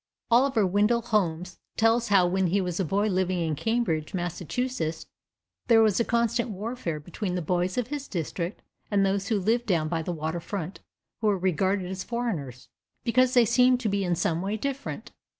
Oliver 0.31 0.65
Wendell 0.65 1.03
Holmes 1.03 1.59
tells 1.77 2.07
how 2.07 2.25
when 2.25 2.47
he 2.47 2.59
was 2.59 2.79
a 2.79 2.83
boy 2.83 3.07
living 3.07 3.39
in 3.39 3.53
Cambridge, 3.53 4.15
Mass., 4.15 4.41
there 5.67 5.81
was 5.83 5.99
a 5.99 6.03
constant 6.03 6.49
warfare 6.49 6.99
between 6.99 7.35
the 7.35 7.41
boys 7.43 7.77
of 7.77 7.89
his 7.89 8.07
district 8.07 8.63
and 8.89 9.05
those 9.05 9.27
who 9.27 9.39
lived 9.39 9.67
down 9.67 9.89
by 9.89 10.01
the 10.01 10.11
water 10.11 10.39
front, 10.39 10.79
who 11.19 11.27
were 11.27 11.37
regarded 11.37 11.85
as 11.85 12.03
foreigners, 12.03 12.67
because 13.03 13.35
they 13.35 13.45
seemed 13.45 13.79
to 13.81 13.89
be 13.89 14.03
in 14.03 14.15
some 14.15 14.41
way 14.41 14.57
different. 14.57 15.11